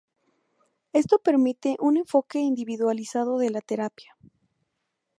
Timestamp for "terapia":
3.61-4.17